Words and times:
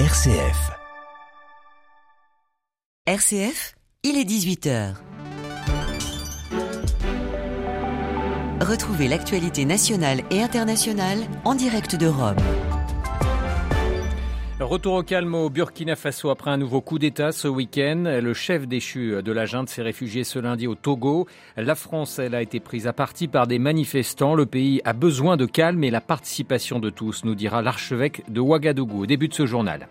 RCF. 0.00 0.72
RCF, 3.06 3.76
il 4.02 4.18
est 4.18 4.24
18h. 4.24 4.94
Retrouvez 8.60 9.06
l'actualité 9.06 9.64
nationale 9.64 10.22
et 10.32 10.42
internationale 10.42 11.20
en 11.44 11.54
direct 11.54 11.94
de 11.94 12.08
Rome. 12.08 12.34
Retour 14.60 14.94
au 14.94 15.02
calme 15.02 15.34
au 15.34 15.50
Burkina 15.50 15.96
Faso 15.96 16.30
après 16.30 16.52
un 16.52 16.56
nouveau 16.56 16.80
coup 16.80 17.00
d'État 17.00 17.32
ce 17.32 17.48
week-end. 17.48 18.04
Le 18.22 18.34
chef 18.34 18.68
déchu 18.68 19.20
de 19.20 19.32
la 19.32 19.46
junte 19.46 19.68
s'est 19.68 19.82
réfugié 19.82 20.22
ce 20.22 20.38
lundi 20.38 20.68
au 20.68 20.76
Togo. 20.76 21.26
La 21.56 21.74
France, 21.74 22.20
elle 22.20 22.36
a 22.36 22.40
été 22.40 22.60
prise 22.60 22.86
à 22.86 22.92
partie 22.92 23.26
par 23.26 23.48
des 23.48 23.58
manifestants. 23.58 24.36
Le 24.36 24.46
pays 24.46 24.80
a 24.84 24.92
besoin 24.92 25.36
de 25.36 25.44
calme 25.44 25.82
et 25.82 25.90
la 25.90 26.00
participation 26.00 26.78
de 26.78 26.88
tous, 26.88 27.24
nous 27.24 27.34
dira 27.34 27.62
l'archevêque 27.62 28.22
de 28.30 28.38
Ouagadougou 28.38 29.02
au 29.02 29.06
début 29.06 29.26
de 29.26 29.34
ce 29.34 29.44
journal. 29.44 29.88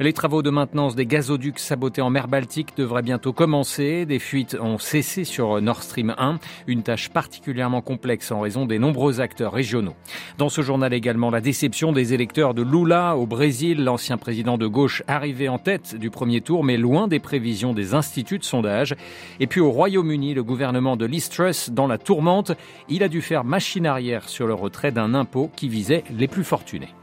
Les 0.00 0.12
travaux 0.14 0.42
de 0.42 0.50
maintenance 0.50 0.94
des 0.94 1.06
gazoducs 1.06 1.58
sabotés 1.58 2.00
en 2.00 2.08
mer 2.08 2.28
Baltique 2.28 2.76
devraient 2.76 3.02
bientôt 3.02 3.34
commencer. 3.34 4.06
Des 4.06 4.20
fuites 4.20 4.56
ont 4.58 4.78
cessé 4.78 5.24
sur 5.24 5.60
Nord 5.60 5.82
Stream 5.82 6.14
1, 6.16 6.38
une 6.66 6.82
tâche 6.82 7.10
particulièrement 7.10 7.82
complexe 7.82 8.30
en 8.30 8.40
raison 8.40 8.64
des 8.64 8.78
nombreux 8.78 9.20
acteurs 9.20 9.52
régionaux. 9.52 9.96
Dans 10.38 10.48
ce 10.48 10.62
journal 10.62 10.94
également, 10.94 11.30
la 11.30 11.42
déception 11.42 11.92
des 11.92 12.14
électeurs 12.14 12.54
de 12.54 12.62
Lula 12.62 13.16
au 13.16 13.26
Brésil, 13.26 13.84
l'ancien 13.84 14.07
président 14.16 14.58
de 14.58 14.66
gauche 14.66 15.02
arrivé 15.06 15.48
en 15.48 15.58
tête 15.58 15.94
du 15.94 16.10
premier 16.10 16.40
tour, 16.40 16.64
mais 16.64 16.76
loin 16.76 17.08
des 17.08 17.18
prévisions 17.18 17.74
des 17.74 17.94
instituts 17.94 18.38
de 18.38 18.44
sondage. 18.44 18.94
Et 19.40 19.46
puis 19.46 19.60
au 19.60 19.70
Royaume-Uni, 19.70 20.34
le 20.34 20.42
gouvernement 20.42 20.96
de 20.96 21.04
Liz 21.04 21.28
dans 21.70 21.86
la 21.86 21.98
tourmente, 21.98 22.52
il 22.88 23.02
a 23.02 23.08
dû 23.08 23.20
faire 23.20 23.44
machine 23.44 23.86
arrière 23.86 24.28
sur 24.28 24.46
le 24.46 24.54
retrait 24.54 24.92
d'un 24.92 25.14
impôt 25.14 25.50
qui 25.54 25.68
visait 25.68 26.04
les 26.10 26.28
plus 26.28 26.44
fortunés. 26.44 26.94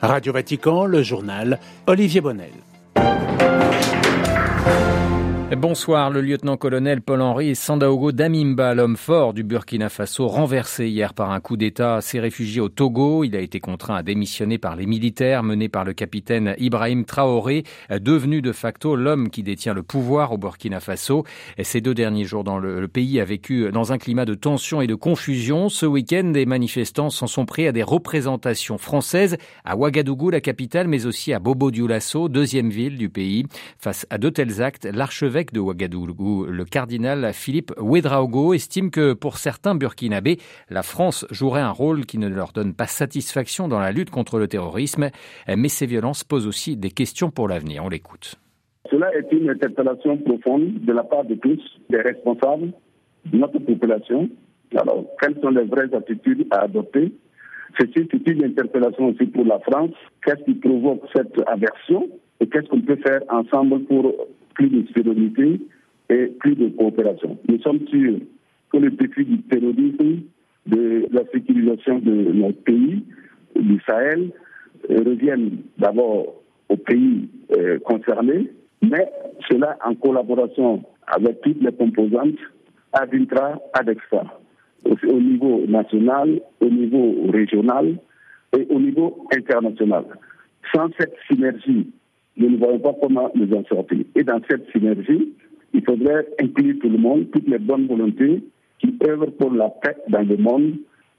Radio 0.00 0.32
Vatican, 0.32 0.84
le 0.84 1.02
journal 1.02 1.58
Olivier 1.86 2.20
Bonnel. 2.20 2.52
Bonsoir, 5.54 6.10
le 6.10 6.22
lieutenant-colonel 6.22 7.00
Paul-Henri 7.00 7.54
Sandaogo 7.54 8.10
Damimba, 8.10 8.74
l'homme 8.74 8.96
fort 8.96 9.32
du 9.32 9.44
Burkina 9.44 9.88
Faso, 9.88 10.26
renversé 10.26 10.88
hier 10.88 11.14
par 11.14 11.30
un 11.30 11.38
coup 11.38 11.56
d'État, 11.56 12.00
s'est 12.00 12.18
réfugié 12.18 12.60
au 12.60 12.68
Togo. 12.68 13.22
Il 13.22 13.36
a 13.36 13.40
été 13.40 13.60
contraint 13.60 13.94
à 13.94 14.02
démissionner 14.02 14.58
par 14.58 14.74
les 14.74 14.86
militaires 14.86 15.44
menés 15.44 15.68
par 15.68 15.84
le 15.84 15.92
capitaine 15.92 16.56
Ibrahim 16.58 17.04
Traoré, 17.04 17.62
devenu 17.90 18.42
de 18.42 18.50
facto 18.50 18.96
l'homme 18.96 19.30
qui 19.30 19.44
détient 19.44 19.72
le 19.72 19.84
pouvoir 19.84 20.32
au 20.32 20.36
Burkina 20.36 20.80
Faso. 20.80 21.22
Ces 21.62 21.80
deux 21.80 21.94
derniers 21.94 22.24
jours 22.24 22.42
dans 22.42 22.58
le, 22.58 22.80
le, 22.80 22.88
pays 22.88 23.20
a 23.20 23.24
vécu 23.24 23.70
dans 23.70 23.92
un 23.92 23.98
climat 23.98 24.24
de 24.24 24.34
tension 24.34 24.80
et 24.80 24.88
de 24.88 24.96
confusion. 24.96 25.68
Ce 25.68 25.86
week-end, 25.86 26.24
des 26.24 26.44
manifestants 26.44 27.08
s'en 27.08 27.28
sont 27.28 27.46
pris 27.46 27.68
à 27.68 27.72
des 27.72 27.84
représentations 27.84 28.78
françaises 28.78 29.36
à 29.64 29.76
Ouagadougou, 29.76 30.30
la 30.30 30.40
capitale, 30.40 30.88
mais 30.88 31.06
aussi 31.06 31.32
à 31.32 31.38
Bobo 31.38 31.70
Dioulasso, 31.70 32.28
deuxième 32.28 32.70
ville 32.70 32.98
du 32.98 33.08
pays. 33.08 33.46
Face 33.78 34.08
à 34.10 34.18
de 34.18 34.28
tels 34.28 34.60
actes, 34.60 34.88
l'archevêque 34.92 35.35
de 35.44 35.60
Ouagadougou, 35.60 36.46
le 36.46 36.64
cardinal 36.64 37.32
Philippe 37.32 37.72
Ouedraogo, 37.78 38.54
estime 38.54 38.90
que 38.90 39.12
pour 39.12 39.36
certains 39.36 39.74
burkinabés, 39.74 40.38
la 40.70 40.82
France 40.82 41.26
jouerait 41.30 41.60
un 41.60 41.70
rôle 41.70 42.06
qui 42.06 42.18
ne 42.18 42.28
leur 42.28 42.52
donne 42.52 42.74
pas 42.74 42.86
satisfaction 42.86 43.68
dans 43.68 43.78
la 43.78 43.92
lutte 43.92 44.10
contre 44.10 44.38
le 44.38 44.48
terrorisme, 44.48 45.10
mais 45.54 45.68
ces 45.68 45.86
violences 45.86 46.24
posent 46.24 46.46
aussi 46.46 46.76
des 46.76 46.90
questions 46.90 47.30
pour 47.30 47.48
l'avenir. 47.48 47.84
On 47.84 47.88
l'écoute. 47.88 48.36
Cela 48.90 49.14
est 49.14 49.30
une 49.32 49.50
interpellation 49.50 50.16
profonde 50.16 50.84
de 50.84 50.92
la 50.92 51.02
part 51.02 51.24
de 51.24 51.34
tous, 51.34 51.60
des 51.90 52.00
responsables 52.00 52.72
de 53.26 53.38
notre 53.38 53.58
population. 53.58 54.28
Alors, 54.74 55.04
quelles 55.20 55.38
sont 55.42 55.50
les 55.50 55.64
vraies 55.64 55.94
attitudes 55.94 56.46
à 56.50 56.62
adopter? 56.62 57.12
Ceci, 57.78 58.08
c'est 58.10 58.26
une 58.28 58.44
interpellation 58.44 59.08
aussi 59.08 59.26
pour 59.26 59.44
la 59.44 59.58
France. 59.60 59.90
Qu'est-ce 60.24 60.42
qui 60.44 60.54
provoque 60.54 61.02
cette 61.14 61.34
aversion? 61.46 62.08
Et 62.40 62.46
qu'est-ce 62.46 62.68
qu'on 62.68 62.80
peut 62.80 62.96
faire 62.96 63.20
ensemble 63.28 63.80
pour 63.84 64.14
plus 64.54 64.68
de 64.68 64.84
sérénité 64.94 65.60
et 66.10 66.26
plus 66.38 66.54
de 66.54 66.68
coopération? 66.68 67.38
Nous 67.48 67.60
sommes 67.60 67.86
sûrs 67.88 68.18
que 68.72 68.78
le 68.78 68.90
défi 68.90 69.24
du 69.24 69.38
terrorisme, 69.42 70.22
de 70.66 71.06
la 71.12 71.22
sécurisation 71.32 71.98
de 72.00 72.32
notre 72.32 72.62
pays, 72.64 73.04
du 73.54 73.80
Sahel, 73.86 74.30
euh, 74.90 75.02
reviennent 75.04 75.58
d'abord 75.78 76.42
aux 76.68 76.76
pays 76.76 77.28
euh, 77.56 77.78
concernés, 77.80 78.50
mais 78.82 79.06
cela 79.48 79.78
en 79.84 79.94
collaboration 79.94 80.82
avec 81.06 81.40
toutes 81.42 81.62
les 81.62 81.72
composantes 81.72 82.38
aviendra 82.92 83.58
avec 83.74 83.98
ça, 84.10 84.24
au 84.84 85.20
niveau 85.20 85.64
national, 85.66 86.40
au 86.60 86.68
niveau 86.68 87.30
régional 87.30 87.96
et 88.56 88.66
au 88.70 88.80
niveau 88.80 89.26
international. 89.32 90.04
Sans 90.74 90.88
cette 90.98 91.14
synergie 91.28 91.90
nous 92.36 92.50
ne 92.50 92.56
voyons 92.56 92.78
pas 92.78 92.94
comment 93.00 93.30
nous 93.34 93.52
en 93.54 93.64
sortir. 93.64 94.04
Et 94.14 94.24
dans 94.24 94.40
cette 94.48 94.70
synergie, 94.70 95.32
il 95.72 95.84
faudrait 95.84 96.26
inclure 96.40 96.76
tout 96.80 96.88
le 96.88 96.98
monde, 96.98 97.30
toutes 97.32 97.48
les 97.48 97.58
bonnes 97.58 97.86
volontés 97.86 98.42
qui 98.78 98.94
œuvrent 99.06 99.32
pour 99.32 99.52
la 99.52 99.68
paix 99.68 99.96
dans 100.08 100.22
le 100.22 100.36
monde, 100.36 100.74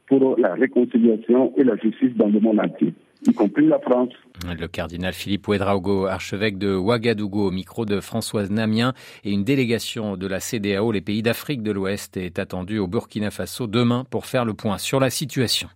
pour 0.08 0.38
la 0.38 0.54
réconciliation 0.54 1.54
et 1.58 1.64
la 1.64 1.76
justice 1.78 2.16
dans 2.16 2.28
le 2.28 2.40
monde 2.40 2.60
entier 2.60 2.94
y 3.26 3.34
compris 3.34 3.68
la 3.68 3.80
France. 3.80 4.10
Le 4.46 4.68
cardinal 4.68 5.14
Philippe 5.14 5.48
Ouedraogo, 5.48 6.06
archevêque 6.06 6.58
de 6.58 6.76
Ouagadougou, 6.76 7.48
au 7.48 7.52
micro 7.52 7.86
de 7.86 8.00
Françoise 8.00 8.52
Namien, 8.52 8.94
et 9.24 9.32
une 9.32 9.44
délégation 9.44 10.16
de 10.16 10.28
la 10.28 10.40
CDAO, 10.40 10.92
les 10.92 11.02
pays 11.02 11.24
d'Afrique 11.24 11.64
de 11.64 11.72
l'Ouest, 11.72 12.18
est 12.18 12.38
attendue 12.38 12.78
au 12.78 12.88
Burkina 12.88 13.32
Faso 13.32 13.66
demain 13.66 14.06
pour 14.10 14.26
faire 14.26 14.46
le 14.46 14.54
point 14.54 14.78
sur 14.78 15.00
la 15.00 15.10
situation. 15.10 15.70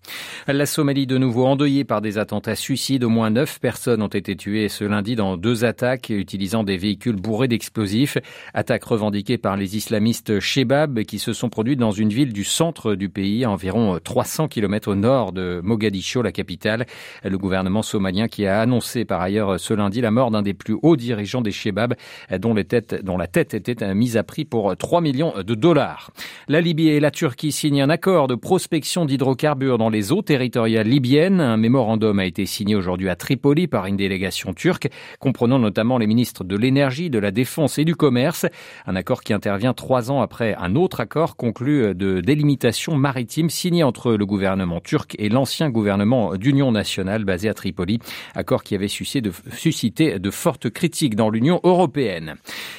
La 0.47 0.65
Somalie, 0.65 1.07
de 1.07 1.17
nouveau 1.17 1.45
endeuillée 1.45 1.83
par 1.83 2.01
des 2.01 2.17
attentats 2.17 2.55
suicides. 2.55 3.03
Au 3.03 3.09
moins 3.09 3.31
neuf 3.31 3.59
personnes 3.59 4.01
ont 4.01 4.07
été 4.07 4.35
tuées 4.35 4.69
ce 4.69 4.83
lundi 4.83 5.15
dans 5.15 5.37
deux 5.37 5.65
attaques 5.65 6.09
utilisant 6.09 6.63
des 6.63 6.77
véhicules 6.77 7.15
bourrés 7.15 7.47
d'explosifs. 7.47 8.17
Attaques 8.53 8.83
revendiquées 8.83 9.37
par 9.37 9.57
les 9.57 9.75
islamistes 9.75 10.39
Shebab 10.39 11.03
qui 11.03 11.19
se 11.19 11.33
sont 11.33 11.49
produites 11.49 11.79
dans 11.79 11.91
une 11.91 12.09
ville 12.09 12.33
du 12.33 12.43
centre 12.43 12.95
du 12.95 13.09
pays, 13.09 13.43
à 13.43 13.49
environ 13.49 13.99
300 14.03 14.47
km 14.47 14.91
au 14.91 14.95
nord 14.95 15.31
de 15.31 15.61
Mogadiscio, 15.63 16.21
la 16.21 16.31
capitale. 16.31 16.85
Le 17.31 17.37
gouvernement 17.37 17.81
somalien 17.81 18.27
qui 18.27 18.45
a 18.45 18.59
annoncé 18.59 19.05
par 19.05 19.21
ailleurs 19.21 19.57
ce 19.57 19.73
lundi 19.73 20.01
la 20.01 20.11
mort 20.11 20.31
d'un 20.31 20.41
des 20.41 20.53
plus 20.53 20.75
hauts 20.81 20.97
dirigeants 20.97 21.39
des 21.39 21.51
Shebab 21.51 21.93
dont, 22.39 22.53
les 22.53 22.65
têtes, 22.65 23.05
dont 23.05 23.17
la 23.17 23.27
tête 23.27 23.53
était 23.53 23.95
mise 23.95 24.17
à 24.17 24.23
prix 24.23 24.43
pour 24.43 24.75
3 24.75 24.99
millions 24.99 25.33
de 25.37 25.55
dollars. 25.55 26.11
La 26.49 26.59
Libye 26.59 26.89
et 26.89 26.99
la 26.99 27.09
Turquie 27.09 27.53
signent 27.53 27.83
un 27.83 27.89
accord 27.89 28.27
de 28.27 28.35
prospection 28.35 29.05
d'hydrocarbures 29.05 29.77
dans 29.77 29.87
les 29.87 30.11
eaux 30.11 30.21
territoriales 30.21 30.87
libyennes. 30.87 31.39
Un 31.39 31.55
mémorandum 31.55 32.19
a 32.19 32.25
été 32.25 32.45
signé 32.45 32.75
aujourd'hui 32.75 33.07
à 33.07 33.15
Tripoli 33.15 33.67
par 33.67 33.85
une 33.85 33.95
délégation 33.95 34.53
turque 34.53 34.89
comprenant 35.21 35.57
notamment 35.57 35.97
les 35.97 36.07
ministres 36.07 36.43
de 36.43 36.57
l'énergie, 36.57 37.09
de 37.09 37.19
la 37.19 37.31
défense 37.31 37.77
et 37.77 37.85
du 37.85 37.95
commerce. 37.95 38.45
Un 38.85 38.97
accord 38.97 39.21
qui 39.21 39.31
intervient 39.31 39.73
trois 39.73 40.11
ans 40.11 40.21
après 40.21 40.53
un 40.55 40.75
autre 40.75 40.99
accord 40.99 41.37
conclu 41.37 41.95
de 41.95 42.19
délimitation 42.19 42.97
maritime 42.97 43.49
signé 43.49 43.83
entre 43.83 44.15
le 44.15 44.25
gouvernement 44.25 44.81
turc 44.81 45.15
et 45.17 45.29
l'ancien 45.29 45.69
gouvernement 45.69 46.35
d'union 46.35 46.73
nationale 46.73 47.20
basé 47.25 47.49
à 47.49 47.53
Tripoli, 47.53 47.99
accord 48.35 48.63
qui 48.63 48.75
avait 48.75 48.87
suscité 48.87 49.21
de, 49.21 49.31
suscité 49.55 50.19
de 50.19 50.31
fortes 50.31 50.69
critiques 50.69 51.15
dans 51.15 51.29
l'Union 51.29 51.59
européenne. 51.63 52.35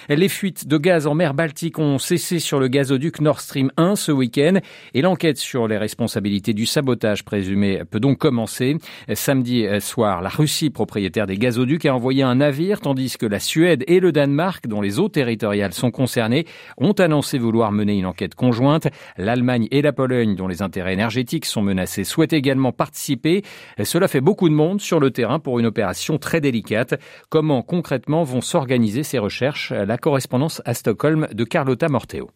Les 0.08 0.28
fuites 0.28 0.66
de 0.66 0.76
gaz 0.78 1.06
en 1.06 1.14
mer 1.14 1.34
Baltique 1.34 1.78
ont 1.78 1.98
cessé 1.98 2.38
sur 2.38 2.58
le 2.58 2.68
gazoduc 2.68 3.20
Nord 3.20 3.40
Stream 3.40 3.70
1 3.76 3.96
ce 3.96 4.12
week-end 4.12 4.58
et 4.94 5.02
l'enquête 5.02 5.38
sur 5.38 5.68
les 5.68 5.78
responsabilités 5.78 6.54
du 6.54 6.66
sabotage 6.66 7.24
présumé 7.24 7.82
peut 7.90 8.00
donc 8.00 8.18
commencer. 8.18 8.76
Samedi 9.14 9.66
soir, 9.80 10.22
la 10.22 10.28
Russie, 10.28 10.70
propriétaire 10.70 11.26
des 11.26 11.38
gazoducs, 11.38 11.86
a 11.86 11.94
envoyé 11.94 12.22
un 12.22 12.36
navire 12.36 12.80
tandis 12.80 13.16
que 13.16 13.26
la 13.26 13.40
Suède 13.40 13.84
et 13.86 14.00
le 14.00 14.12
Danemark, 14.12 14.66
dont 14.66 14.80
les 14.80 14.98
eaux 14.98 15.08
territoriales 15.08 15.72
sont 15.72 15.90
concernées, 15.90 16.46
ont 16.78 16.92
annoncé 16.92 17.38
vouloir 17.38 17.72
mener 17.72 17.96
une 17.98 18.06
enquête 18.06 18.34
conjointe. 18.34 18.88
L'Allemagne 19.16 19.68
et 19.70 19.82
la 19.82 19.92
Pologne, 19.92 20.34
dont 20.34 20.48
les 20.48 20.62
intérêts 20.62 20.92
énergétiques 20.92 21.46
sont 21.46 21.62
menacés, 21.62 22.04
souhaitent 22.04 22.32
également 22.32 22.72
participer. 22.72 23.42
Cela 23.82 24.08
fait 24.08 24.20
beaucoup 24.20 24.31
beaucoup 24.32 24.48
de 24.48 24.54
monde 24.54 24.80
sur 24.80 24.98
le 24.98 25.10
terrain 25.10 25.38
pour 25.38 25.58
une 25.58 25.66
opération 25.66 26.16
très 26.16 26.40
délicate. 26.40 26.94
Comment 27.28 27.60
concrètement 27.60 28.22
vont 28.22 28.40
s'organiser 28.40 29.02
ces 29.02 29.18
recherches? 29.18 29.72
La 29.72 29.98
correspondance 29.98 30.62
à 30.64 30.72
Stockholm 30.72 31.28
de 31.34 31.44
Carlotta 31.44 31.90
Morteo. 31.90 32.30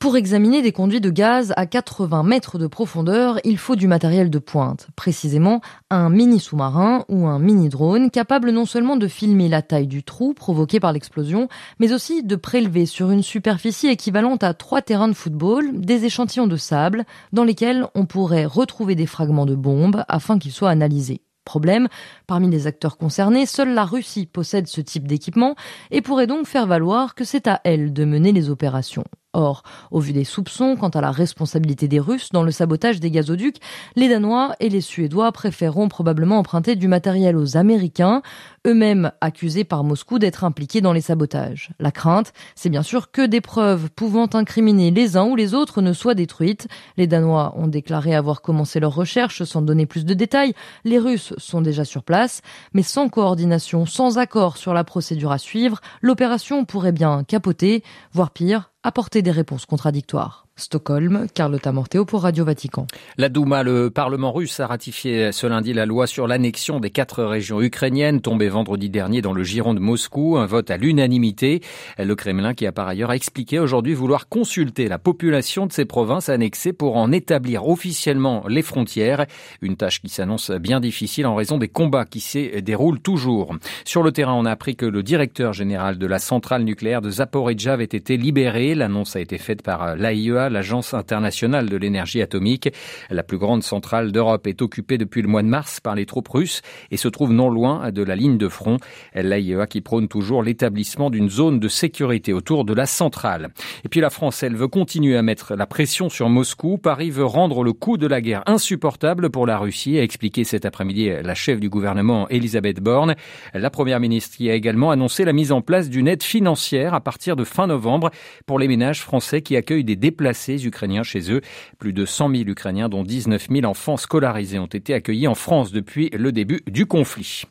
Pour 0.00 0.16
examiner 0.16 0.62
des 0.62 0.72
conduits 0.72 1.00
de 1.00 1.10
gaz 1.10 1.52
à 1.56 1.66
80 1.66 2.24
mètres 2.24 2.58
de 2.58 2.66
profondeur, 2.66 3.38
il 3.44 3.56
faut 3.56 3.76
du 3.76 3.86
matériel 3.86 4.30
de 4.30 4.38
pointe, 4.40 4.88
précisément 4.96 5.60
un 5.90 6.08
mini 6.08 6.40
sous-marin 6.40 7.04
ou 7.08 7.28
un 7.28 7.38
mini 7.38 7.68
drone 7.68 8.10
capable 8.10 8.50
non 8.50 8.64
seulement 8.64 8.96
de 8.96 9.06
filmer 9.06 9.48
la 9.48 9.62
taille 9.62 9.86
du 9.86 10.02
trou 10.02 10.34
provoqué 10.34 10.80
par 10.80 10.92
l'explosion, 10.92 11.48
mais 11.78 11.92
aussi 11.92 12.24
de 12.24 12.36
prélever 12.36 12.86
sur 12.86 13.12
une 13.12 13.22
superficie 13.22 13.88
équivalente 13.88 14.42
à 14.42 14.54
trois 14.54 14.82
terrains 14.82 15.08
de 15.08 15.14
football 15.14 15.80
des 15.80 16.04
échantillons 16.04 16.48
de 16.48 16.56
sable 16.56 17.04
dans 17.32 17.44
lesquels 17.44 17.86
on 17.94 18.06
pourrait 18.06 18.44
retrouver 18.44 18.96
des 18.96 19.06
fragments 19.06 19.46
de 19.46 19.54
bombes 19.54 20.04
afin 20.08 20.40
qu'ils 20.40 20.52
soient 20.52 20.70
analysés. 20.70 21.22
Problème, 21.48 21.88
parmi 22.26 22.50
les 22.50 22.66
acteurs 22.66 22.98
concernés, 22.98 23.46
seule 23.46 23.72
la 23.72 23.86
Russie 23.86 24.26
possède 24.26 24.66
ce 24.66 24.82
type 24.82 25.08
d'équipement 25.08 25.54
et 25.90 26.02
pourrait 26.02 26.26
donc 26.26 26.46
faire 26.46 26.66
valoir 26.66 27.14
que 27.14 27.24
c'est 27.24 27.46
à 27.46 27.62
elle 27.64 27.94
de 27.94 28.04
mener 28.04 28.32
les 28.32 28.50
opérations. 28.50 29.04
Or, 29.34 29.62
au 29.90 30.00
vu 30.00 30.14
des 30.14 30.24
soupçons 30.24 30.76
quant 30.76 30.88
à 30.88 31.02
la 31.02 31.10
responsabilité 31.10 31.86
des 31.86 32.00
Russes 32.00 32.30
dans 32.32 32.42
le 32.42 32.50
sabotage 32.50 32.98
des 32.98 33.10
gazoducs, 33.10 33.58
les 33.94 34.08
Danois 34.08 34.54
et 34.58 34.70
les 34.70 34.80
Suédois 34.80 35.30
préféreront 35.32 35.88
probablement 35.88 36.38
emprunter 36.38 36.76
du 36.76 36.88
matériel 36.88 37.36
aux 37.36 37.58
Américains, 37.58 38.22
eux-mêmes 38.66 39.12
accusés 39.20 39.64
par 39.64 39.84
Moscou 39.84 40.18
d'être 40.18 40.44
impliqués 40.44 40.80
dans 40.80 40.94
les 40.94 41.02
sabotages. 41.02 41.70
La 41.78 41.90
crainte, 41.90 42.32
c'est 42.54 42.70
bien 42.70 42.82
sûr 42.82 43.10
que 43.10 43.26
des 43.26 43.42
preuves 43.42 43.90
pouvant 43.90 44.28
incriminer 44.32 44.90
les 44.90 45.18
uns 45.18 45.26
ou 45.26 45.36
les 45.36 45.52
autres 45.52 45.82
ne 45.82 45.92
soient 45.92 46.14
détruites. 46.14 46.66
Les 46.96 47.06
Danois 47.06 47.52
ont 47.58 47.68
déclaré 47.68 48.14
avoir 48.14 48.40
commencé 48.40 48.80
leurs 48.80 48.94
recherches 48.94 49.44
sans 49.44 49.60
donner 49.60 49.84
plus 49.84 50.06
de 50.06 50.14
détails. 50.14 50.54
Les 50.84 50.98
Russes 50.98 51.34
sont 51.36 51.60
déjà 51.60 51.84
sur 51.84 52.02
place, 52.02 52.40
mais 52.72 52.82
sans 52.82 53.10
coordination, 53.10 53.84
sans 53.84 54.16
accord 54.16 54.56
sur 54.56 54.72
la 54.72 54.84
procédure 54.84 55.32
à 55.32 55.38
suivre, 55.38 55.80
l'opération 56.00 56.64
pourrait 56.64 56.92
bien 56.92 57.24
capoter, 57.24 57.82
voire 58.12 58.30
pire, 58.30 58.70
apporter 58.82 59.22
des 59.22 59.30
réponses 59.30 59.66
contradictoires. 59.66 60.47
Stockholm, 60.58 61.26
Carlotta 61.32 61.72
Morteo 61.72 62.04
pour 62.04 62.22
Radio 62.22 62.44
Vatican. 62.44 62.86
La 63.16 63.28
Douma, 63.28 63.62
le 63.62 63.90
Parlement 63.90 64.32
russe, 64.32 64.60
a 64.60 64.66
ratifié 64.66 65.32
ce 65.32 65.46
lundi 65.46 65.72
la 65.72 65.86
loi 65.86 66.06
sur 66.06 66.26
l'annexion 66.26 66.80
des 66.80 66.90
quatre 66.90 67.22
régions 67.24 67.62
ukrainiennes 67.62 68.20
tombées 68.20 68.48
vendredi 68.48 68.90
dernier 68.90 69.22
dans 69.22 69.32
le 69.32 69.44
giron 69.44 69.72
de 69.72 69.78
Moscou, 69.78 70.36
un 70.36 70.46
vote 70.46 70.70
à 70.70 70.76
l'unanimité. 70.76 71.62
Le 71.98 72.14
Kremlin 72.14 72.54
qui 72.54 72.66
a 72.66 72.72
par 72.72 72.88
ailleurs 72.88 73.12
expliqué 73.12 73.58
aujourd'hui 73.58 73.94
vouloir 73.94 74.28
consulter 74.28 74.88
la 74.88 74.98
population 74.98 75.66
de 75.66 75.72
ces 75.72 75.84
provinces 75.84 76.28
annexées 76.28 76.72
pour 76.72 76.96
en 76.96 77.12
établir 77.12 77.68
officiellement 77.68 78.44
les 78.48 78.62
frontières, 78.62 79.26
une 79.62 79.76
tâche 79.76 80.02
qui 80.02 80.08
s'annonce 80.08 80.50
bien 80.50 80.80
difficile 80.80 81.26
en 81.26 81.34
raison 81.34 81.58
des 81.58 81.68
combats 81.68 82.04
qui 82.04 82.20
s'y 82.20 82.62
déroulent 82.62 83.00
toujours. 83.00 83.54
Sur 83.84 84.02
le 84.02 84.12
terrain, 84.12 84.34
on 84.34 84.44
a 84.44 84.50
appris 84.50 84.76
que 84.76 84.86
le 84.86 85.02
directeur 85.02 85.52
général 85.52 85.98
de 85.98 86.06
la 86.06 86.18
centrale 86.18 86.64
nucléaire 86.64 87.00
de 87.00 87.10
Zaporizhzhia 87.10 87.72
avait 87.72 87.84
été 87.84 88.16
libéré. 88.16 88.74
L'annonce 88.74 89.14
a 89.16 89.20
été 89.20 89.38
faite 89.38 89.62
par 89.62 89.96
l'AIEA, 89.96 90.47
l'Agence 90.48 90.94
internationale 90.94 91.68
de 91.68 91.76
l'énergie 91.76 92.22
atomique. 92.22 92.70
La 93.10 93.22
plus 93.22 93.38
grande 93.38 93.62
centrale 93.62 94.12
d'Europe 94.12 94.46
est 94.46 94.62
occupée 94.62 94.98
depuis 94.98 95.22
le 95.22 95.28
mois 95.28 95.42
de 95.42 95.48
mars 95.48 95.80
par 95.80 95.94
les 95.94 96.06
troupes 96.06 96.28
russes 96.28 96.62
et 96.90 96.96
se 96.96 97.08
trouve 97.08 97.32
non 97.32 97.50
loin 97.50 97.90
de 97.90 98.02
la 98.02 98.16
ligne 98.16 98.38
de 98.38 98.48
front. 98.48 98.78
L'AIEA 99.14 99.66
qui 99.66 99.80
prône 99.80 100.08
toujours 100.08 100.42
l'établissement 100.42 101.10
d'une 101.10 101.28
zone 101.28 101.60
de 101.60 101.68
sécurité 101.68 102.32
autour 102.32 102.64
de 102.64 102.74
la 102.74 102.86
centrale. 102.86 103.50
Et 103.84 103.88
puis 103.88 104.00
la 104.00 104.10
France, 104.10 104.42
elle 104.42 104.56
veut 104.56 104.68
continuer 104.68 105.16
à 105.16 105.22
mettre 105.22 105.54
la 105.54 105.66
pression 105.66 106.08
sur 106.08 106.28
Moscou. 106.28 106.78
Paris 106.78 107.10
veut 107.10 107.24
rendre 107.24 107.62
le 107.64 107.72
coût 107.72 107.96
de 107.96 108.06
la 108.06 108.20
guerre 108.20 108.42
insupportable 108.46 109.30
pour 109.30 109.46
la 109.46 109.58
Russie, 109.58 109.98
a 109.98 110.02
expliqué 110.02 110.44
cet 110.44 110.64
après-midi 110.64 111.10
la 111.22 111.34
chef 111.34 111.60
du 111.60 111.68
gouvernement 111.68 112.28
Elisabeth 112.28 112.80
Borne. 112.80 113.14
La 113.54 113.70
première 113.70 114.00
ministre 114.00 114.36
qui 114.36 114.50
a 114.50 114.54
également 114.54 114.90
annoncé 114.90 115.24
la 115.24 115.32
mise 115.32 115.52
en 115.52 115.60
place 115.60 115.88
d'une 115.90 116.08
aide 116.08 116.22
financière 116.22 116.94
à 116.94 117.00
partir 117.00 117.36
de 117.36 117.44
fin 117.44 117.66
novembre 117.66 118.10
pour 118.46 118.58
les 118.58 118.68
ménages 118.68 119.02
français 119.02 119.42
qui 119.42 119.56
accueillent 119.56 119.84
des 119.84 119.96
déplacés 119.96 120.37
ukrainiens 120.46 121.02
chez 121.02 121.30
eux. 121.32 121.40
Plus 121.78 121.92
de 121.92 122.04
100 122.04 122.30
000 122.30 122.42
Ukrainiens, 122.48 122.88
dont 122.88 123.02
19 123.02 123.48
000 123.50 123.64
enfants 123.64 123.96
scolarisés, 123.96 124.58
ont 124.58 124.66
été 124.66 124.94
accueillis 124.94 125.28
en 125.28 125.34
France 125.34 125.72
depuis 125.72 126.10
le 126.10 126.32
début 126.32 126.60
du 126.66 126.86
conflit. 126.86 127.44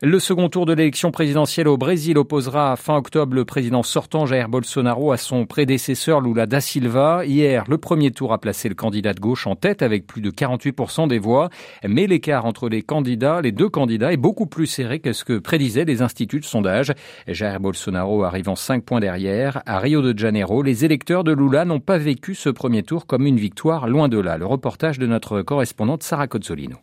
Le 0.00 0.20
second 0.20 0.48
tour 0.48 0.64
de 0.64 0.72
l'élection 0.72 1.10
présidentielle 1.10 1.66
au 1.66 1.76
Brésil 1.76 2.18
opposera 2.18 2.76
fin 2.76 2.94
octobre 2.94 3.34
le 3.34 3.44
président 3.44 3.82
sortant 3.82 4.26
Jair 4.26 4.48
Bolsonaro 4.48 5.10
à 5.10 5.16
son 5.16 5.44
prédécesseur 5.44 6.20
Lula 6.20 6.46
da 6.46 6.60
Silva. 6.60 7.26
Hier, 7.26 7.64
le 7.66 7.78
premier 7.78 8.12
tour 8.12 8.32
a 8.32 8.38
placé 8.38 8.68
le 8.68 8.76
candidat 8.76 9.12
de 9.12 9.18
gauche 9.18 9.48
en 9.48 9.56
tête 9.56 9.82
avec 9.82 10.06
plus 10.06 10.20
de 10.20 10.30
48% 10.30 11.08
des 11.08 11.18
voix. 11.18 11.50
Mais 11.84 12.06
l'écart 12.06 12.46
entre 12.46 12.68
les 12.68 12.82
candidats, 12.82 13.40
les 13.40 13.50
deux 13.50 13.68
candidats, 13.68 14.12
est 14.12 14.16
beaucoup 14.16 14.46
plus 14.46 14.66
serré 14.66 15.00
que 15.00 15.12
ce 15.12 15.24
que 15.24 15.36
prédisaient 15.36 15.84
les 15.84 16.00
instituts 16.00 16.38
de 16.38 16.44
sondage. 16.44 16.92
Jair 17.26 17.58
Bolsonaro 17.58 18.22
arrive 18.22 18.50
en 18.50 18.56
5 18.56 18.84
points 18.84 19.00
derrière. 19.00 19.62
À 19.66 19.80
Rio 19.80 20.00
de 20.00 20.16
Janeiro, 20.16 20.62
les 20.62 20.84
électeurs 20.84 21.24
de 21.24 21.32
Lula 21.32 21.64
n'ont 21.64 21.80
pas 21.80 21.98
vécu 21.98 22.36
ce 22.36 22.50
premier 22.50 22.84
tour 22.84 23.08
comme 23.08 23.26
une 23.26 23.38
victoire, 23.38 23.88
loin 23.88 24.08
de 24.08 24.20
là. 24.20 24.38
Le 24.38 24.46
reportage 24.46 25.00
de 25.00 25.08
notre 25.08 25.42
correspondante 25.42 26.04
Sarah 26.04 26.28
Cozzolino. 26.28 26.76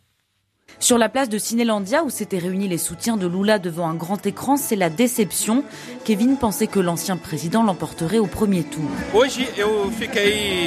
Sur 0.78 0.98
la 0.98 1.08
place 1.08 1.28
de 1.28 1.38
Cinélandia, 1.38 2.04
où 2.04 2.10
s'étaient 2.10 2.38
réunis 2.38 2.68
les 2.68 2.78
soutiens 2.78 3.16
de 3.16 3.26
Lula 3.26 3.58
devant 3.58 3.88
un 3.88 3.94
grand 3.94 4.24
écran, 4.26 4.56
c'est 4.56 4.76
la 4.76 4.90
déception. 4.90 5.64
Kevin 6.04 6.36
pensait 6.36 6.66
que 6.66 6.80
l'ancien 6.80 7.16
président 7.16 7.62
l'emporterait 7.62 8.18
au 8.18 8.26
premier 8.26 8.62
tour. 8.62 8.84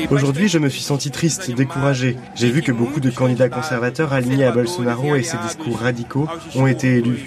Aujourd'hui, 0.10 0.48
je 0.48 0.58
me 0.58 0.70
suis 0.70 0.82
senti 0.82 1.12
triste, 1.12 1.52
découragé. 1.52 2.18
J'ai 2.36 2.50
vu 2.50 2.62
que 2.62 2.72
beaucoup 2.72 3.00
de 3.00 3.12
candidats 3.12 3.50
conservateurs 3.50 4.14
alignés 4.14 4.46
à 4.46 4.52
Bolsonaro 4.52 5.16
et 5.16 5.24
ses 5.24 5.38
discours 5.38 5.78
radicaux 5.78 6.28
ont 6.56 6.68
été 6.68 6.98
élus. 6.98 7.26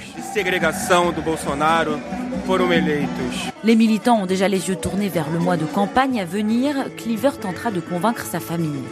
Les 3.64 3.76
militants 3.76 4.22
ont 4.22 4.26
déjà 4.26 4.48
les 4.48 4.68
yeux 4.68 4.76
tournés 4.76 5.08
vers 5.08 5.30
le 5.30 5.38
mois 5.38 5.56
de 5.56 5.64
campagne 5.64 6.20
à 6.20 6.24
venir. 6.24 6.74
Cleaver 6.96 7.30
tentera 7.40 7.70
de 7.70 7.80
convaincre 7.80 8.24
sa 8.24 8.40
famille. 8.40 8.82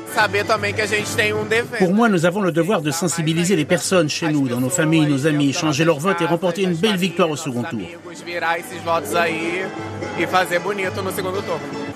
Pour 1.78 1.94
moi, 1.94 2.08
nous 2.08 2.26
avons 2.26 2.40
le 2.42 2.52
devoir 2.52 2.82
de 2.82 2.90
sensibiliser 2.90 3.56
les 3.56 3.64
personnes 3.64 4.08
chez 4.08 4.28
nous, 4.28 4.48
dans 4.48 4.60
nos 4.60 4.70
familles, 4.70 5.06
nos 5.06 5.26
amis, 5.26 5.52
changer 5.52 5.84
leur 5.84 5.98
vote 5.98 6.20
et 6.20 6.26
remporter 6.26 6.62
une 6.62 6.74
belle 6.74 6.96
victoire 6.96 7.30
au 7.30 7.36
second 7.36 7.62
tour. 7.62 7.80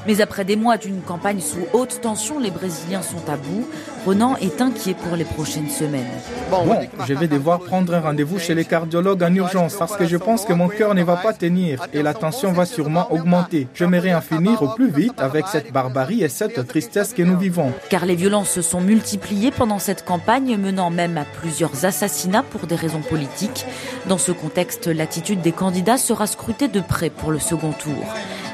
Mais 0.07 0.21
après 0.21 0.45
des 0.45 0.57
mois 0.57 0.77
d'une 0.77 1.01
campagne 1.01 1.41
sous 1.41 1.67
haute 1.73 2.01
tension, 2.01 2.39
les 2.39 2.51
Brésiliens 2.51 3.03
sont 3.03 3.29
à 3.29 3.37
bout. 3.37 3.67
Renan 4.07 4.37
est 4.37 4.61
inquiet 4.61 4.95
pour 4.95 5.17
les 5.17 5.25
prochaines 5.25 5.71
semaines. 5.71 6.05
Bon, 6.51 6.67
je 7.07 7.15
vais 7.15 7.27
devoir 7.27 7.61
prendre 7.61 7.95
un 7.95 8.01
rendez-vous 8.01 8.39
chez 8.39 8.55
les 8.55 8.67
cardiologues 8.67 9.23
en 9.23 9.35
urgence 9.35 9.77
parce 9.79 9.97
que 9.97 10.05
je 10.05 10.19
pense 10.19 10.45
que 10.45 10.53
mon 10.53 10.69
cœur 10.69 10.95
ne 10.95 11.03
va 11.03 11.17
pas 11.17 11.33
tenir 11.33 11.87
et 11.95 12.03
la 12.03 12.13
tension 12.13 12.53
va 12.53 12.67
sûrement 12.67 13.11
augmenter. 13.13 13.67
J'aimerais 13.75 14.15
en 14.15 14.21
finir 14.21 14.63
au 14.63 14.69
plus 14.69 14.91
vite 14.91 15.19
avec 15.19 15.47
cette 15.47 15.73
barbarie 15.73 16.23
et 16.23 16.29
cette 16.29 16.67
tristesse 16.67 17.15
que 17.15 17.23
nous 17.23 17.39
vivons. 17.39 17.73
Car 17.89 18.05
les 18.05 18.15
violences 18.15 18.51
se 18.51 18.63
sont 18.63 18.83
multipliées 18.83 19.51
pendant 19.51 19.79
cette 19.79 20.05
campagne, 20.05 20.59
menant 20.59 20.91
même 20.91 21.17
à 21.17 21.25
plusieurs 21.25 21.87
assassinats 21.87 22.43
pour 22.43 22.67
des 22.67 22.77
raisons 22.77 23.01
politiques. 23.01 23.65
Dans 24.07 24.19
ce 24.19 24.33
contexte, 24.33 24.87
l'attitude 24.87 25.41
des 25.41 25.53
candidats 25.53 25.97
sera 25.97 26.27
scrutée 26.27 26.69
de 26.69 26.81
près 26.81 27.09
pour 27.09 27.31
le 27.31 27.39
second 27.39 27.73
tour. 27.73 28.05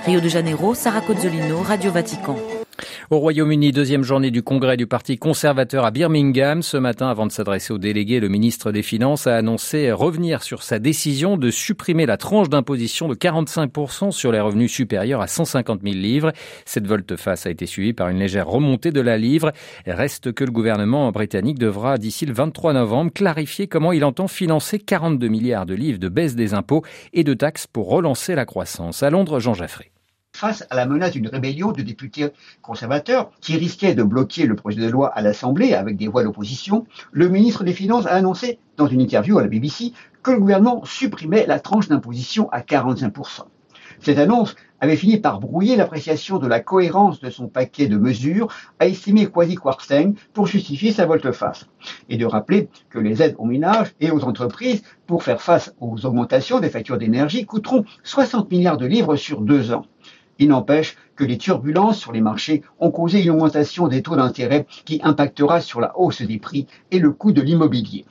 Rio 0.04 0.20
de 0.20 0.28
Janeiro, 0.28 0.74
Sarah 0.74 1.02
Cozzolino, 1.02 1.62
Radio 1.62 1.92
Vatican. 1.92 2.59
Au 3.10 3.18
Royaume-Uni, 3.18 3.72
deuxième 3.72 4.02
journée 4.02 4.30
du 4.30 4.42
congrès 4.42 4.76
du 4.76 4.86
Parti 4.86 5.18
conservateur 5.18 5.84
à 5.84 5.90
Birmingham. 5.90 6.62
Ce 6.62 6.76
matin, 6.76 7.08
avant 7.08 7.26
de 7.26 7.32
s'adresser 7.32 7.72
aux 7.72 7.78
délégués, 7.78 8.20
le 8.20 8.28
ministre 8.28 8.72
des 8.72 8.82
Finances 8.82 9.26
a 9.26 9.36
annoncé 9.36 9.92
revenir 9.92 10.42
sur 10.42 10.62
sa 10.62 10.78
décision 10.78 11.36
de 11.36 11.50
supprimer 11.50 12.06
la 12.06 12.16
tranche 12.16 12.48
d'imposition 12.48 13.08
de 13.08 13.14
45% 13.14 14.10
sur 14.12 14.32
les 14.32 14.40
revenus 14.40 14.72
supérieurs 14.72 15.20
à 15.20 15.26
150 15.26 15.80
000 15.82 15.94
livres. 15.94 16.32
Cette 16.64 16.86
volte-face 16.86 17.46
a 17.46 17.50
été 17.50 17.66
suivie 17.66 17.92
par 17.92 18.08
une 18.08 18.18
légère 18.18 18.48
remontée 18.48 18.92
de 18.92 19.00
la 19.00 19.18
livre. 19.18 19.52
Reste 19.86 20.32
que 20.32 20.44
le 20.44 20.52
gouvernement 20.52 21.10
britannique 21.10 21.58
devra, 21.58 21.98
d'ici 21.98 22.26
le 22.26 22.32
23 22.32 22.74
novembre, 22.74 23.12
clarifier 23.12 23.66
comment 23.66 23.92
il 23.92 24.04
entend 24.04 24.28
financer 24.28 24.78
42 24.78 25.28
milliards 25.28 25.66
de 25.66 25.74
livres 25.74 25.98
de 25.98 26.08
baisse 26.08 26.36
des 26.36 26.54
impôts 26.54 26.84
et 27.12 27.24
de 27.24 27.34
taxes 27.34 27.66
pour 27.66 27.88
relancer 27.88 28.34
la 28.34 28.44
croissance. 28.44 29.02
À 29.02 29.10
Londres, 29.10 29.40
Jean 29.40 29.54
Jaffré 29.54 29.90
face 30.40 30.64
à 30.70 30.74
la 30.74 30.86
menace 30.86 31.10
d'une 31.10 31.28
rébellion 31.28 31.70
de 31.70 31.82
députés 31.82 32.30
conservateurs 32.62 33.30
qui 33.42 33.58
risquait 33.58 33.94
de 33.94 34.02
bloquer 34.02 34.46
le 34.46 34.56
projet 34.56 34.80
de 34.80 34.88
loi 34.88 35.08
à 35.08 35.20
l'Assemblée 35.20 35.74
avec 35.74 35.98
des 35.98 36.08
voix 36.08 36.24
d'opposition, 36.24 36.86
le 37.12 37.28
ministre 37.28 37.62
des 37.62 37.74
Finances 37.74 38.06
a 38.06 38.14
annoncé 38.14 38.58
dans 38.78 38.86
une 38.86 39.02
interview 39.02 39.38
à 39.38 39.42
la 39.42 39.48
BBC 39.48 39.92
que 40.22 40.30
le 40.30 40.38
gouvernement 40.38 40.82
supprimait 40.86 41.44
la 41.44 41.60
tranche 41.60 41.88
d'imposition 41.88 42.48
à 42.52 42.60
45%. 42.60 43.42
Cette 44.00 44.16
annonce 44.16 44.56
avait 44.80 44.96
fini 44.96 45.18
par 45.18 45.40
brouiller 45.40 45.76
l'appréciation 45.76 46.38
de 46.38 46.46
la 46.46 46.60
cohérence 46.60 47.20
de 47.20 47.28
son 47.28 47.48
paquet 47.48 47.86
de 47.86 47.98
mesures, 47.98 48.48
a 48.78 48.86
estimé 48.86 49.26
Kwasi 49.26 49.56
Kwarteng 49.56 50.14
pour 50.32 50.46
justifier 50.46 50.90
sa 50.90 51.04
volte-face, 51.04 51.66
et 52.08 52.16
de 52.16 52.24
rappeler 52.24 52.70
que 52.88 52.98
les 52.98 53.20
aides 53.20 53.34
aux 53.36 53.44
ménages 53.44 53.92
et 54.00 54.10
aux 54.10 54.24
entreprises 54.24 54.82
pour 55.06 55.22
faire 55.22 55.42
face 55.42 55.74
aux 55.80 56.06
augmentations 56.06 56.60
des 56.60 56.70
factures 56.70 56.96
d'énergie 56.96 57.44
coûteront 57.44 57.84
60 58.04 58.50
milliards 58.50 58.78
de 58.78 58.86
livres 58.86 59.16
sur 59.16 59.42
deux 59.42 59.74
ans. 59.74 59.84
Il 60.40 60.48
n'empêche 60.48 60.96
que 61.16 61.24
les 61.24 61.36
turbulences 61.36 61.98
sur 61.98 62.12
les 62.12 62.22
marchés 62.22 62.62
ont 62.78 62.90
causé 62.90 63.22
une 63.22 63.30
augmentation 63.30 63.88
des 63.88 64.00
taux 64.00 64.16
d'intérêt 64.16 64.66
qui 64.86 64.98
impactera 65.04 65.60
sur 65.60 65.82
la 65.82 65.92
hausse 65.98 66.22
des 66.22 66.38
prix 66.38 66.66
et 66.90 66.98
le 66.98 67.10
coût 67.12 67.32
de 67.32 67.42
l'immobilier. 67.42 68.06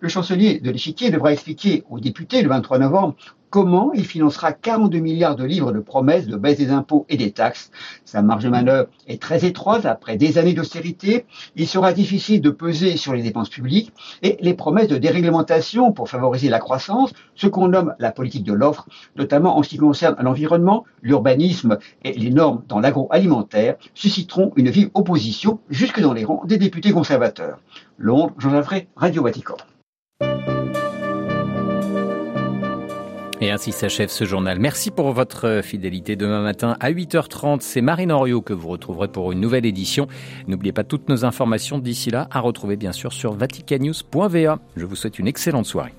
Le 0.00 0.08
chancelier 0.08 0.60
de 0.60 0.70
l'échiquier 0.70 1.10
devra 1.10 1.32
expliquer 1.32 1.84
aux 1.88 2.00
députés 2.00 2.42
le 2.42 2.48
23 2.48 2.78
novembre 2.78 3.14
comment 3.54 3.92
il 3.92 4.04
financera 4.04 4.52
42 4.52 4.98
milliards 4.98 5.36
de 5.36 5.44
livres 5.44 5.70
de 5.70 5.78
promesses 5.78 6.26
de 6.26 6.36
baisse 6.36 6.58
des 6.58 6.72
impôts 6.72 7.06
et 7.08 7.16
des 7.16 7.30
taxes. 7.30 7.70
Sa 8.04 8.20
marge 8.20 8.42
de 8.42 8.48
manœuvre 8.48 8.88
est 9.06 9.22
très 9.22 9.44
étroite 9.44 9.86
après 9.86 10.16
des 10.16 10.38
années 10.38 10.54
d'austérité. 10.54 11.24
Il 11.54 11.68
sera 11.68 11.92
difficile 11.92 12.40
de 12.40 12.50
peser 12.50 12.96
sur 12.96 13.12
les 13.12 13.22
dépenses 13.22 13.50
publiques 13.50 13.92
et 14.24 14.36
les 14.40 14.54
promesses 14.54 14.88
de 14.88 14.96
déréglementation 14.96 15.92
pour 15.92 16.08
favoriser 16.08 16.48
la 16.48 16.58
croissance, 16.58 17.12
ce 17.36 17.46
qu'on 17.46 17.68
nomme 17.68 17.94
la 18.00 18.10
politique 18.10 18.42
de 18.42 18.52
l'offre, 18.52 18.88
notamment 19.14 19.56
en 19.56 19.62
ce 19.62 19.68
qui 19.68 19.76
concerne 19.76 20.16
l'environnement, 20.20 20.84
l'urbanisme 21.02 21.78
et 22.02 22.14
les 22.14 22.30
normes 22.30 22.64
dans 22.66 22.80
l'agroalimentaire, 22.80 23.76
susciteront 23.94 24.52
une 24.56 24.70
vive 24.70 24.90
opposition 24.94 25.60
jusque 25.70 26.00
dans 26.00 26.12
les 26.12 26.24
rangs 26.24 26.42
des 26.44 26.58
députés 26.58 26.90
conservateurs. 26.90 27.60
Londres, 27.98 28.34
Jean 28.38 28.50
Jaffray, 28.50 28.88
Radio 28.96 29.22
Vatican. 29.22 29.54
Et 33.44 33.50
ainsi 33.50 33.72
s'achève 33.72 34.08
ce 34.08 34.24
journal. 34.24 34.58
Merci 34.58 34.90
pour 34.90 35.12
votre 35.12 35.60
fidélité. 35.62 36.16
Demain 36.16 36.40
matin 36.40 36.78
à 36.80 36.90
8h30, 36.90 37.58
c'est 37.60 37.82
Marine 37.82 38.10
Henriot 38.10 38.40
que 38.40 38.54
vous 38.54 38.68
retrouverez 38.68 39.08
pour 39.08 39.32
une 39.32 39.40
nouvelle 39.40 39.66
édition. 39.66 40.06
N'oubliez 40.48 40.72
pas 40.72 40.82
toutes 40.82 41.10
nos 41.10 41.26
informations 41.26 41.76
d'ici 41.76 42.10
là 42.10 42.26
à 42.30 42.40
retrouver 42.40 42.76
bien 42.76 42.92
sûr 42.92 43.12
sur 43.12 43.34
vaticanews.va. 43.34 44.58
Je 44.76 44.86
vous 44.86 44.96
souhaite 44.96 45.18
une 45.18 45.28
excellente 45.28 45.66
soirée. 45.66 45.92